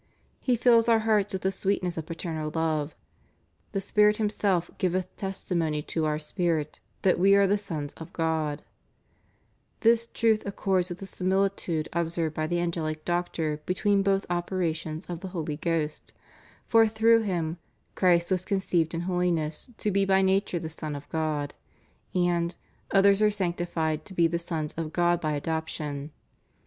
[0.39, 2.95] He fills our hearts with the sweetness of paternal love:
[3.71, 8.63] The Spirit Himself giveth testimony to our spirit that we are the sons of God}
[9.81, 15.19] This truth accords with the similitude observed by the Angelic Doctor between both operations of
[15.19, 16.13] the Holy Ghost;
[16.65, 17.57] for through Him
[17.93, 21.53] "Christ was conceived in hohness to be by nature the Son of God,"
[22.15, 22.55] and"
[22.91, 26.09] others are sanctified to be the sons of God by adoption."